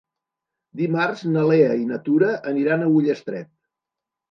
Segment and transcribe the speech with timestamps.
[0.79, 3.53] Dimarts na Lea i na Tura aniran a Ullastret.